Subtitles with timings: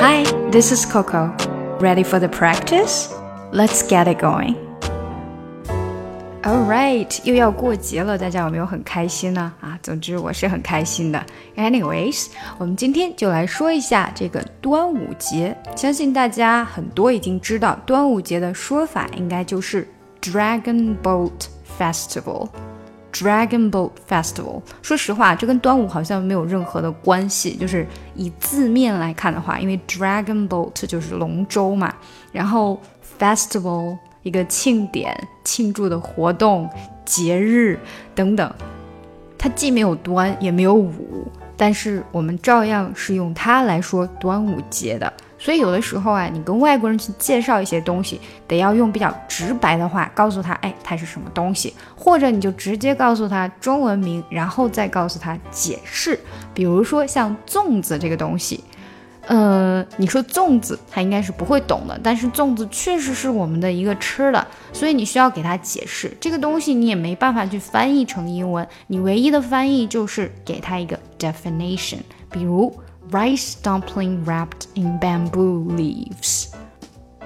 [0.00, 1.34] Hi, this is Coco.
[1.80, 3.12] Ready for the practice?
[3.52, 4.56] Let's get it going.
[6.42, 9.52] All right，又要过节了，大家有没有很开心呢？
[9.60, 11.20] 啊，总之我是很开心的。
[11.56, 12.28] Anyways，
[12.58, 15.56] 我们今天就来说一下这个端午节。
[15.74, 19.88] 相信大家很多已经知道，端午节的说法应该就是
[20.22, 21.46] Dragon Boat
[21.78, 22.48] Festival。
[23.11, 27.55] Dragon Boat Festival，说实话，这跟端午好像没有任何的关系。
[27.55, 27.85] 就是
[28.15, 31.93] 以字面来看的话，因为 Dragon Boat 就是龙舟嘛，
[32.31, 32.79] 然后
[33.19, 36.69] Festival 一个庆典、庆祝的活动、
[37.05, 37.79] 节日
[38.15, 38.53] 等等，
[39.37, 45.11] 它既没有端也没有午，但是我们照样是用它来说端午节的。
[45.43, 56.19] 所以有的时候啊，你跟外国人去介绍一些东西，得要用比较直白的话告诉他，哎，它是什么东西，或者你就直接告诉他中文名，然后再告诉他解释。
[56.53, 58.63] 比如说像粽子这个东西，
[59.25, 71.97] 呃，你说粽子，他应该是不会懂的，但是粽子确实是我们的一个吃的，所以你需要给他解释这个东西，你也没办法去翻译成英文，你唯一的翻译就是给他一个 definition，
[72.29, 72.71] 比如。
[73.11, 76.47] Rice dumpling wrapped in bamboo leaves。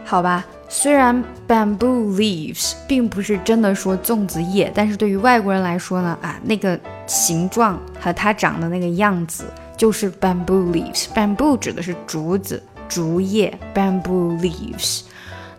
[0.03, 11.06] 好吧，虽然 bamboo leaves 并不是真的说粽子叶，但是对于外国人来说呢，啊，那个形状和它长的那个样子就是 bamboo leaves。
[11.13, 15.02] bamboo 指的是竹子、竹叶，bamboo leaves。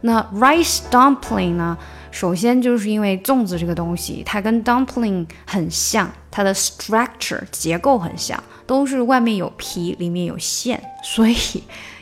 [0.00, 1.76] 那 rice dumpling 呢？
[2.16, 11.36] 首先就是因为粽子这个东西，它跟 dumpling 很像，它的 structure 结构很像，都是外面有皮，里面有馅，所以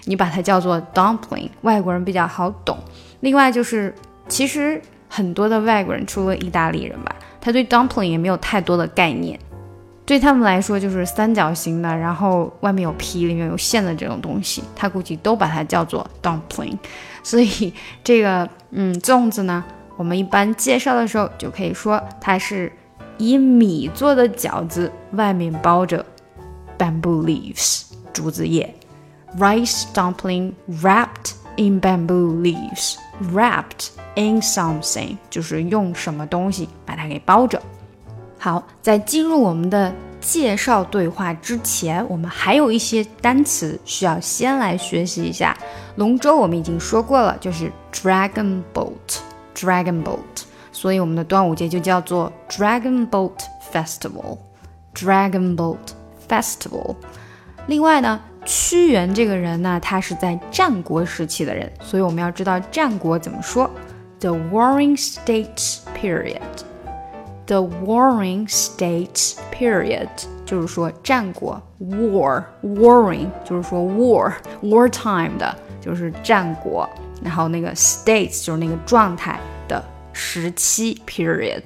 [0.04, 2.78] 你把它叫做 dumpling， 外国人比较好懂。
[3.22, 3.92] 另外就是，
[4.28, 9.36] 其实很多的外国人，除了意大利人吧，他对 dumpling 也没有太多的概念，
[10.06, 16.78] 对他们来说就是三角形的，然后外面有皮，里面有馅的这种东西，他估计都把它叫做 dumpling。
[17.24, 19.64] 所以这个，嗯，粽子呢？
[19.96, 22.72] 我们一般介绍的时候就可以说它是
[23.18, 26.04] 以米做的饺子，外面包着
[26.76, 28.74] bamboo leaves 竹子叶
[29.38, 30.52] ，rice dumpling
[30.82, 37.62] wrapped in bamboo leaves，wrapped in something 就是用什么东西把它给包着。
[38.38, 45.56] 好，在进入我们的介绍对话之前，我们还有一些单词需要先来学习一下。
[45.96, 49.20] 龙舟我们已经说过了，就是 dragon boat。
[49.55, 53.37] Dragon Boat，所以我们的端午节就叫做 Dragon Boat
[53.71, 55.77] Festival。Dragon Boat
[56.27, 56.95] Festival。
[57.67, 63.69] 另外呢，屈原这个人呢，他是在战国时期的人，所以我们要知道战国怎么说。
[64.19, 70.09] The Warring States Period。The Warring States Period
[70.45, 76.87] 就是说战国 War，Warring 就是说 War，Wartime 的，就是战国。
[77.24, 81.64] 然后那个 states 就是那个状态的时期 period。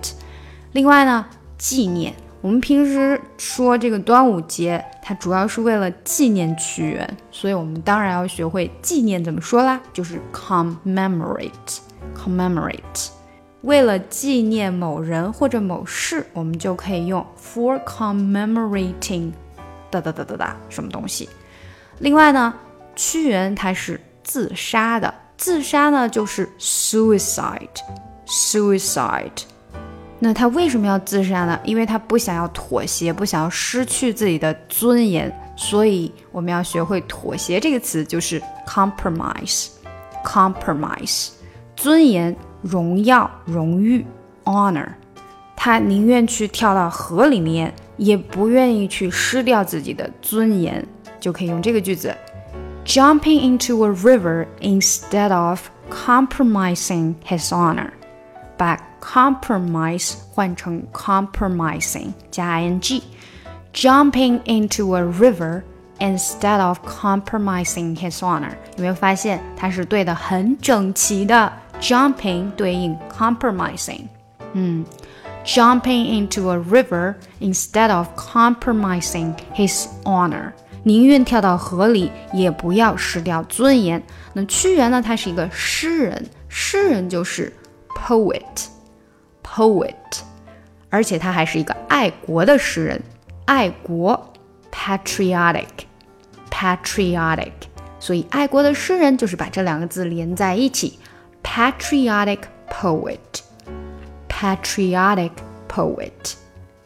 [0.73, 1.27] 另外呢，
[1.59, 13.09] 纪念我们平时说这个端午节，它主要是为了纪念屈原，所以我们当然要学会纪念怎么说啦，就是 commemorate，commemorate。
[13.63, 19.33] 为了纪念某人或者某事，我们就可以用 for commemorating
[19.91, 21.29] 哒哒哒哒哒什么东西。
[21.99, 22.55] 另外呢，
[22.95, 25.13] 屈原他是自杀的。
[25.39, 29.31] 自杀呢，就是 suicide，suicide。
[30.19, 31.57] 那他为什么要自杀呢？
[31.63, 41.29] 因为他不想要妥协，不想要失去自己的尊严，所以我们要学会妥协这个词，就是 compromise，compromise。
[41.77, 44.05] 尊严、荣耀、荣誉
[44.43, 44.89] ，honor。
[45.55, 50.85] 他宁愿去跳到河里面，也不愿意去失掉自己的尊严，
[51.21, 52.13] 就可以用这个句子。
[52.88, 57.92] jumping into a river instead of compromising his honor，
[58.58, 65.64] 把 compromise 换成 compromising 加 ing。Jumping into a river
[66.00, 71.52] instead of compromising his honor，有没有发现它是对的很整齐的？
[71.82, 74.08] Jumping 对应 compromising，
[74.54, 74.86] 嗯，
[75.44, 80.54] jumping into a river instead of compromising his honor。
[80.85, 84.03] 宁愿跳到河里，也不要失掉尊严。
[84.33, 85.03] 那屈原呢？
[85.03, 87.53] 他是一个诗人，诗人就是
[87.95, 89.95] poet，poet，
[90.89, 93.03] 而且他还是一个爱国的诗人，
[93.45, 94.33] 爱国
[94.73, 97.53] patriotic，patriotic。
[98.01, 101.01] 所以爱国的诗人就是把这两个字连在一起
[101.43, 102.39] ，patriotic
[102.71, 105.33] poet，patriotic
[105.69, 106.35] poet。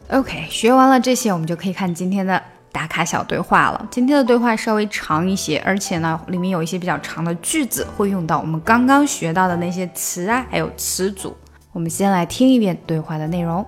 [0.09, 2.41] OK，学完了这些，我们就可以看今天的。
[2.73, 3.87] 打卡小对话了。
[3.89, 11.33] 今天的对话稍微长一些，而且呢，里面有一些比较长的句子，会用到我们刚刚学到的那些词啊，还有词组。
[11.71, 13.65] 我们先来听一遍对话的内容。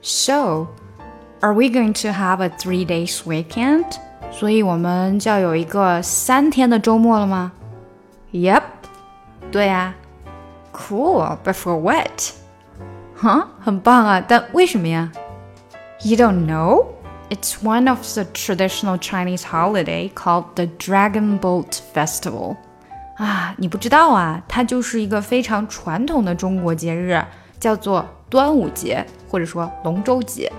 [0.00, 0.66] So,
[1.40, 3.84] are we going to have a three days weekend?
[4.30, 7.52] 所以我们就要有一个三天的周末了吗
[8.32, 8.62] ？Yep，
[9.50, 9.94] 对呀。
[10.74, 12.32] Cool, but for what?
[13.14, 15.12] 哈，很棒啊，但为什么呀
[16.02, 16.86] ？You don't know?
[17.31, 22.55] It's one of the traditional Chinese holiday called the Dragon Boat Festival.
[23.17, 27.21] 啊，你不知道啊，它就是一个非常传统的中国节日，
[27.59, 30.51] 叫做端午节，或者说龙舟节。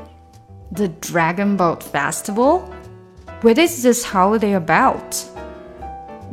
[0.75, 2.61] The Dragon Boat Festival?
[3.41, 4.97] What is this holiday about?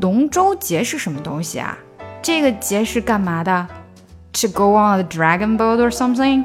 [0.02, 1.78] 龙舟节是什么东西啊？
[2.22, 3.68] 这个节是干嘛的？
[4.34, 6.44] To go on a dragon boat or something？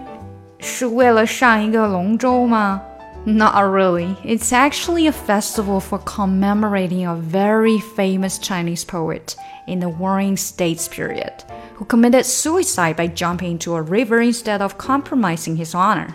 [0.61, 2.81] 是为了上一个龙舟吗
[3.27, 4.17] ？Not really.
[4.25, 9.37] It's actually a festival for commemorating a very famous Chinese poet
[9.67, 14.79] in the Warring States period who committed suicide by jumping into a river instead of
[14.79, 16.09] compromising his honor.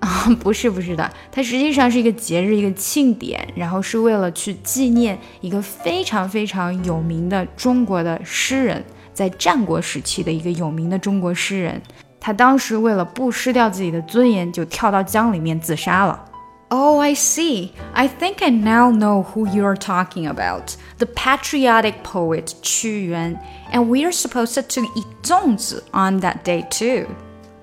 [0.00, 11.80] 啊， 不是不是的，它实际上是一个节日，一个庆典，然后是为了去纪念一个非常非常有名的中国的诗人，在战国时期的一个有名的中国诗人，
[12.20, 16.24] 他当时为了不失掉自己的尊严，就跳到江里面自杀了。
[16.70, 17.72] Oh, I see.
[17.94, 20.76] I think I now know who you're talking about.
[20.98, 23.38] The patriotic poet Qu Yuan.
[23.72, 27.06] And we're supposed to eat 粽子 on that day too.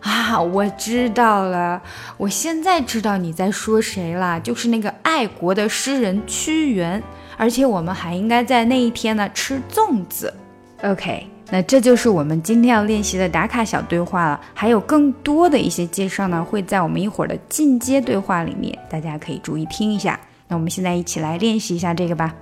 [0.01, 1.81] 啊，我知道了，
[2.17, 7.01] 我现在知道你在说谁了，就是那个爱国的诗人屈原，
[7.37, 10.33] 而且我们还应该在那一天呢吃粽子。
[10.81, 20.18] OK， 那这就是我们今天要练习的打卡小对话了，还有更多的一些介绍呢，会在我们一会儿的进阶对话里面，大家可以注意听一下。
[20.46, 22.34] 那我们现在一起来练习一下这个吧。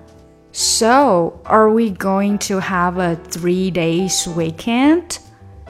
[0.52, 5.18] So, are we going to have a three days weekend？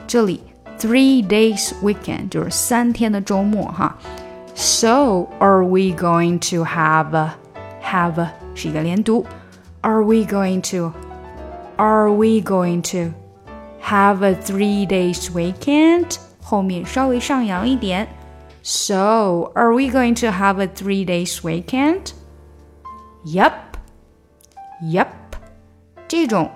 [0.07, 0.41] 这里。
[0.79, 3.97] three days weekend 就是三天的周末哈。
[4.53, 7.33] So are we going to have a,
[7.83, 9.25] have a, 是一个连读。
[9.81, 10.93] Are we going to
[11.77, 13.11] Are we going to
[13.86, 16.16] have a three days weekend？
[16.42, 18.08] 后面稍微上扬一点。
[18.62, 22.12] So are we going to have a three days weekend?
[23.24, 23.52] Yep.
[24.82, 25.08] Yep.
[26.06, 26.50] 这种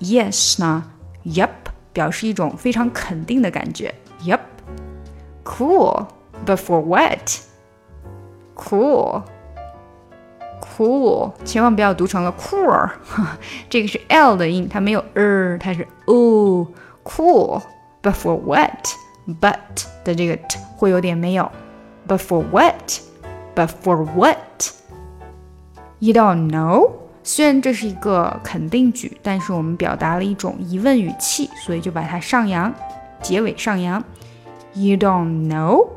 [0.00, 0.84] yes 呢，
[1.24, 1.50] Yep。
[1.92, 3.92] 表示一种非常肯定的感觉。
[4.24, 4.38] Yep,
[5.42, 6.06] cool.
[6.46, 7.40] But for what?
[8.54, 9.24] Cool,
[10.60, 11.32] cool.
[11.44, 12.90] 千万不要读成了 cool，
[13.68, 16.14] 这个是 l 的音，它没有 er，它是 o。
[17.02, 17.62] Cool,
[18.02, 18.88] but for what?
[19.26, 19.56] But
[20.04, 21.50] 的这个 t 会有点没有。
[22.06, 23.00] But for what?
[23.54, 24.70] But for what?
[25.98, 26.92] You don't know.
[27.22, 32.72] 虽然这是一个肯定句，但是我们表达了一种疑问语气，所以就把它上扬，
[33.20, 34.02] 结尾上扬。
[34.74, 35.88] You don't know?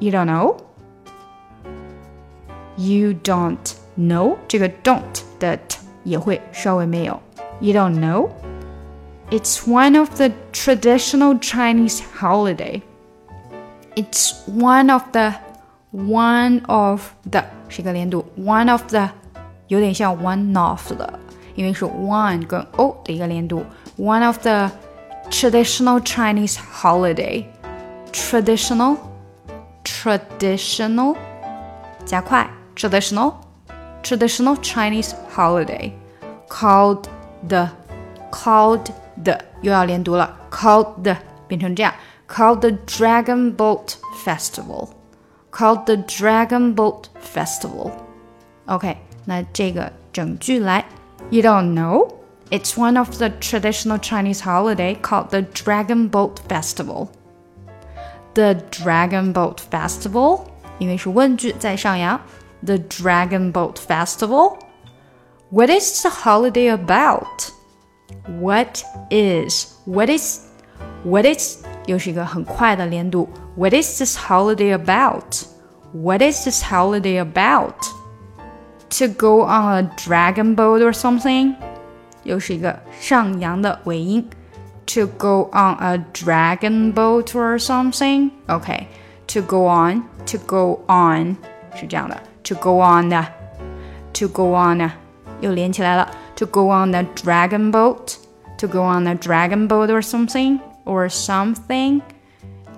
[0.00, 0.56] You don't know?
[2.76, 3.56] You don't
[3.96, 4.36] know?
[4.48, 5.00] 这个 don't
[5.38, 7.20] 的 t 也会稍微没有。
[7.60, 8.28] You don't know?
[9.30, 12.82] It's one of the traditional Chinese holiday.
[13.96, 15.34] It's one of the
[15.92, 19.10] one of the 是一个连读，one of the
[19.68, 21.18] 有点像 one of 的，
[21.54, 23.64] 因为是 one 跟 o 的一个连读。
[23.96, 24.70] One of the
[25.30, 27.46] traditional Chinese holiday.
[28.12, 28.96] Traditional,
[29.82, 31.16] traditional，
[32.04, 33.34] 加快，traditional,
[34.02, 35.92] traditional Chinese holiday
[36.48, 37.08] called
[37.48, 37.68] the
[38.30, 41.16] called the 又要连读了，called the
[41.46, 41.94] 变成这样，
[42.28, 44.88] called the Dragon Boat Festival.
[45.50, 47.90] Called the Dragon Boat Festival.
[48.66, 48.96] OK。
[49.26, 50.84] 那这个整句来，
[51.30, 52.12] You don't know?
[52.50, 57.08] It's one of the traditional Chinese holiday called the Dragon Boat Festival.
[58.34, 60.42] The Dragon Boat Festival，
[60.78, 62.20] 因为是问句在上扬。
[62.66, 64.58] The Dragon Boat Festival.
[65.50, 67.52] What is the holiday about?
[68.40, 69.74] What is?
[69.86, 70.40] What is?
[71.04, 71.64] What is?
[71.86, 73.28] 又是一个很快的连读。
[73.56, 75.44] What is this holiday about?
[75.92, 77.74] What is this holiday about?
[78.98, 81.54] to go on a dragon boat or something，
[82.22, 84.28] 又是一个上扬的尾音。
[84.86, 88.30] To go on a dragon boat or something.
[88.46, 88.86] Okay,
[89.28, 91.36] to go on, to go on
[91.74, 92.16] 是这样的。
[92.44, 93.26] To go on 的，
[94.12, 94.90] to go on 的
[95.40, 96.08] 又连起来了。
[96.38, 98.18] To go on a dragon boat,
[98.58, 102.02] to go on a dragon boat or something or something.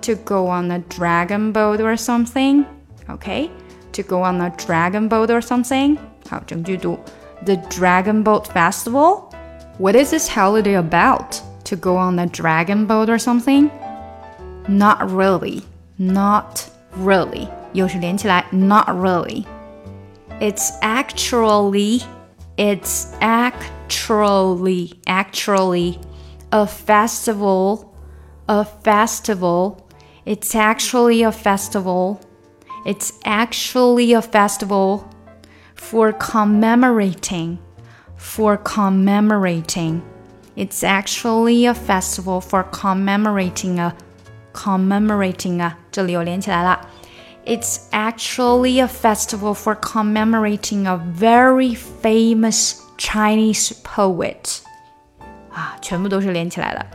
[0.01, 2.65] To go on a dragon boat or something.
[3.09, 3.49] Okay.
[3.97, 5.97] to go on a dragon boat or something?
[6.29, 6.99] 好，整句读
[7.45, 9.31] The Dragon Boat Festival?
[9.79, 11.41] What is this holiday about?
[11.65, 13.71] To go on a dragon boat or something?
[14.67, 15.63] Not really.
[15.97, 17.47] Not really.
[17.73, 19.45] 又是连起来 not really.
[20.39, 22.03] It's actually
[22.57, 25.99] it's actually actually
[26.51, 27.95] a festival
[28.49, 29.87] a festival
[30.25, 32.19] it's actually a festival
[32.85, 35.09] it's actually a festival
[35.75, 37.59] for commemorating
[38.15, 40.01] for commemorating
[40.55, 43.95] it's actually a festival for commemorating a
[44.53, 46.81] commemorating a 这里又连起来了
[47.45, 54.61] it's actually a festival for commemorating a very famous Chinese poet.
[55.53, 56.85] 啊，全部都是连起来的。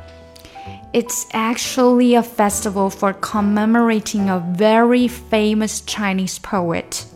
[0.93, 7.07] It's actually a festival for commemorating a very famous Chinese poet.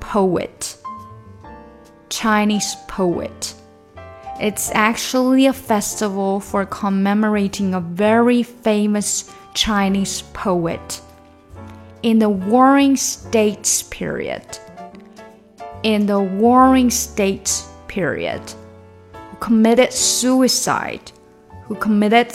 [0.00, 0.76] Poet.
[2.08, 3.54] Chinese poet.
[4.40, 11.00] It's actually a festival for commemorating a very famous Chinese poet
[12.02, 14.42] in the Warring States period.
[15.82, 18.40] In the Warring States period,
[19.12, 21.12] who committed suicide,
[21.68, 22.34] who committed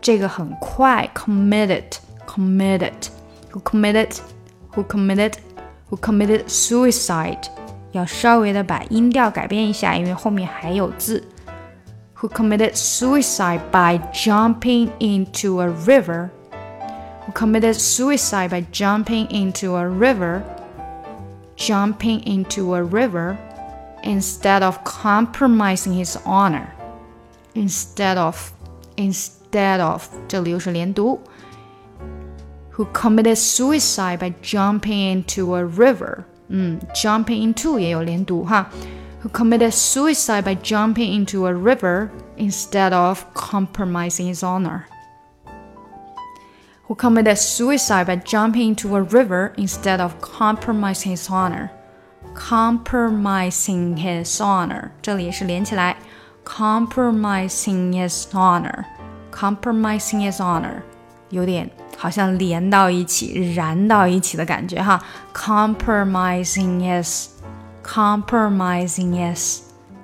[0.00, 1.84] 这个很快 committed
[2.26, 3.08] committed
[3.50, 4.18] who committed
[4.74, 5.34] who committed
[5.88, 7.44] who committed suicide
[7.92, 11.22] 要稍微的把音调改变一下，因为后面还有字。
[12.16, 16.30] Who committed suicide by jumping into a river
[17.26, 20.42] who committed suicide by jumping into a river,
[21.56, 23.36] jumping into a river
[24.02, 26.72] instead of compromising his honor.
[27.54, 28.52] Instead of,
[28.96, 31.20] instead of, 这里又是连读。
[32.72, 36.24] Who committed suicide by jumping into a river?
[36.48, 38.70] 嗯，jumping into 也有连读哈。
[39.22, 44.84] Who committed suicide by jumping into a river instead of compromising his honor?
[46.88, 51.70] who committed suicide by jumping into a river instead of compromising his honor.
[52.34, 55.96] Compromising his honor，这里也是连起来，
[56.44, 60.80] compromising his honor，compromising his honor，
[61.28, 65.02] 有点好像连到一起、燃到一起的感觉哈。
[65.34, 69.58] Compromising his，compromising his，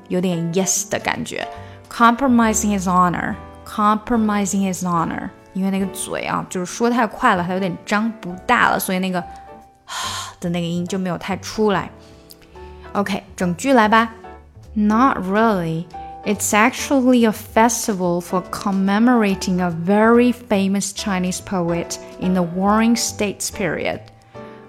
[0.08, 1.48] 有点 yes 的感觉。
[1.90, 5.30] Compromising his honor，compromising his honor。
[5.52, 9.22] 因为那个嘴啊，就是说太快了，它有点张不大了，所以那个
[10.40, 11.90] 的那个音就没有太出来。
[12.92, 14.12] OK，整句来吧。
[14.74, 15.86] Not really.
[16.24, 23.50] It's actually a festival for commemorating a very famous Chinese poet in the Warring States
[23.50, 24.00] period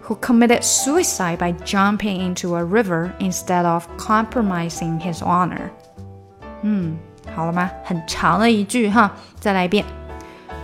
[0.04, 5.70] who committed suicide by jumping into a river instead of compromising his honor.
[6.62, 6.98] 嗯，
[7.36, 7.70] 好了吗？
[7.84, 9.84] 很长的一句哈，再来一遍。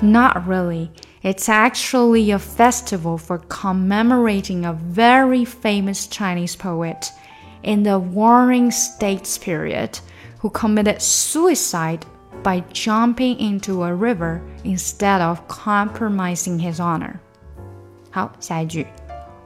[0.02, 0.92] not really.
[1.24, 7.12] It's actually a festival for commemorating a very famous Chinese poet
[7.64, 10.00] in the Warring States period
[10.40, 12.06] who committed suicide
[12.44, 17.20] by jumping into a river instead of compromising his honor.
[18.12, 18.86] 好，下一句。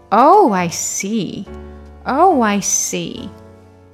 [0.10, 1.46] Oh, I see.
[2.04, 3.30] Oh, I see.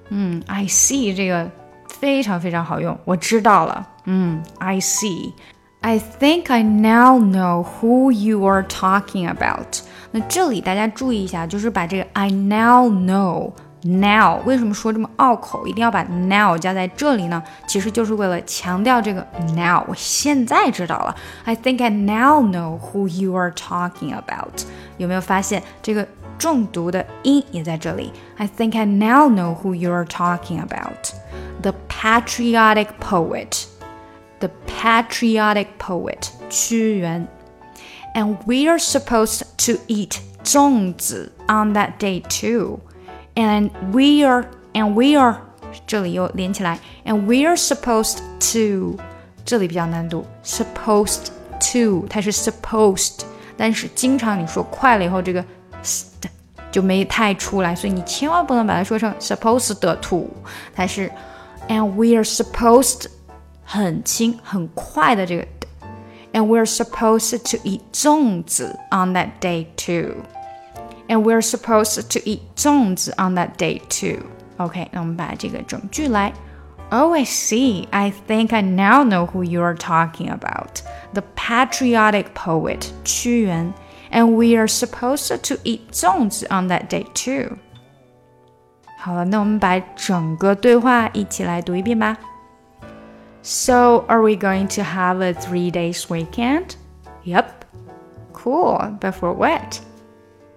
[0.10, 1.52] 嗯，I see 这个
[1.88, 3.88] 非常非常好用，我知道了。
[4.06, 5.34] 嗯，I see。
[5.82, 9.82] I think I now know who you are talking about。
[10.12, 13.52] 那这里大家注意一下，就是把这个 I now know
[13.84, 17.44] now 为什么说这么拗口，一定要把 now 加在这里呢？
[17.68, 21.16] 其实就是为了强调这个 now，我现在知道了。
[21.44, 24.64] I think I now know who you are talking about。
[24.98, 26.08] 有没有发现这个
[26.40, 28.12] 重读的音也在这里？
[28.38, 33.66] I think I now know who you are talking about。The patriotic poet。
[34.40, 37.28] the patriotic poet Qu Yuan.
[38.14, 42.80] And we are supposed to eat 粽子 on that day too.
[43.36, 45.42] And we are and we are
[45.86, 48.98] 这里又连起来，and we are supposed to
[49.44, 51.28] 这里比较难读，supposed
[51.60, 53.24] to 它是 supposed，
[53.58, 55.44] 但是经常你说快了以后，这个
[55.84, 56.08] st
[56.72, 60.30] 就没太出来，所以你千万不能把它说成 supposed to，
[60.74, 61.12] 它是
[61.68, 63.08] and we are supposed
[63.70, 65.46] 很轻很快的这个，
[66.34, 70.24] and we're supposed to eat 粽子 on that day too.
[71.08, 74.26] And we're supposed to eat 粽子 on that day too.
[74.58, 76.34] OK，那我们把这个整句来。
[76.92, 77.88] Oh, I see.
[77.90, 80.82] I think I now know who you are talking about.
[81.14, 83.74] The patriotic poet Qu Yuan.
[84.16, 87.58] and we are supposed to eat 粽子 on that day too.
[88.98, 92.18] 好了，那我们把整个对话一起来读一遍吧。
[93.43, 96.77] So, are we going to have a three days weekend?
[97.25, 97.65] Yep.
[98.35, 99.81] Cool, but for what?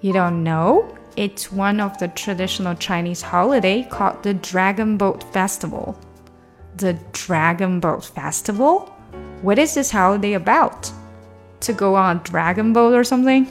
[0.01, 0.97] You don't know?
[1.15, 5.97] It's one of the traditional Chinese holiday called the Dragon Boat Festival.
[6.75, 8.93] The Dragon Boat Festival?
[9.41, 10.91] What is this holiday about?
[11.61, 13.47] To go on a dragon boat or something?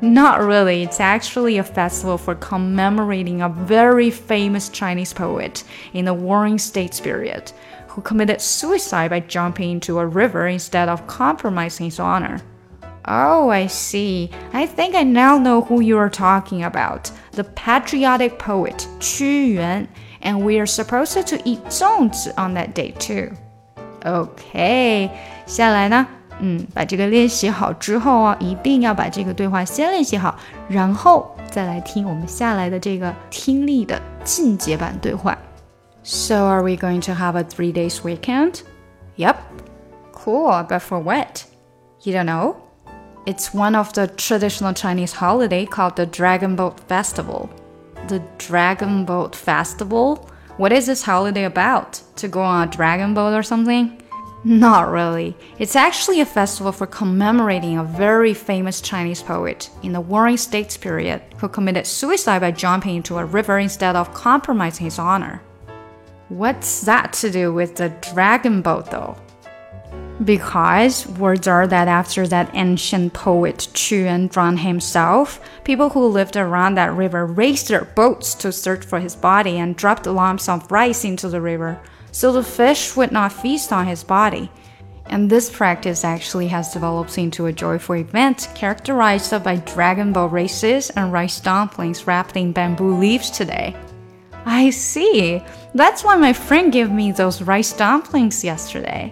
[0.00, 0.82] Not really.
[0.82, 5.62] It's actually a festival for commemorating a very famous Chinese poet
[5.92, 7.52] in the Warring States period
[7.91, 12.39] who committed suicide by jumping into a river instead of compromising his honor.
[13.05, 14.31] Oh, I see.
[14.51, 17.09] I think I now know who you are talking about.
[17.31, 19.87] The patriotic poet Qu Yuan,
[20.21, 23.31] and we are supposed to eat 粽子 on that day too.
[24.03, 25.09] Okay,
[25.45, 26.05] 下来呢？
[26.39, 35.35] 嗯，把这个练习好之后啊，一定要把这个对话先练习好，然后再来听我们下来的这个听力的进阶版对话。
[36.02, 38.62] So are we going to have a three days weekend?
[39.16, 39.40] Yep.
[40.12, 41.46] Cool, but for what?
[42.02, 42.60] You don't know?
[43.24, 47.48] It's one of the traditional Chinese holiday called the Dragon Boat Festival.
[48.08, 50.28] The Dragon Boat Festival?
[50.56, 52.02] What is this holiday about?
[52.16, 54.02] To go on a dragon boat or something?
[54.44, 55.36] Not really.
[55.60, 60.76] It's actually a festival for commemorating a very famous Chinese poet in the Warring States
[60.76, 65.40] period who committed suicide by jumping into a river instead of compromising his honor.
[66.32, 69.18] What's that to do with the dragon boat, though?
[70.24, 76.38] Because words are that after that ancient poet Qu Yuan drowned himself, people who lived
[76.38, 80.72] around that river raised their boats to search for his body and dropped lumps of
[80.72, 81.78] rice into the river
[82.12, 84.50] so the fish would not feast on his body.
[85.06, 90.88] And this practice actually has developed into a joyful event characterized by dragon boat races
[90.96, 93.76] and rice dumplings wrapped in bamboo leaves today.
[94.45, 95.41] I see.
[95.75, 99.11] That's why my friend gave me those rice dumplings yesterday.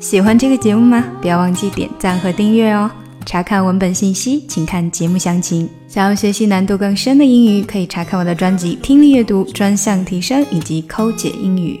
[0.00, 1.04] 喜欢这个节目吗？
[1.22, 2.90] 不要忘记点赞和订阅哦。
[3.24, 5.70] 查看文本信息，请看节目详情。
[5.88, 11.80] 想要学习难度更深的英语，可以查看我的专辑《听力阅读专项提升》以及《抠解英语》。